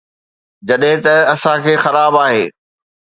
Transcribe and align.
جڏهن 0.67 0.97
ته 1.05 1.13
اسان 1.33 1.57
کي 1.65 1.73
خراب 1.83 2.13
آهي 2.25 2.43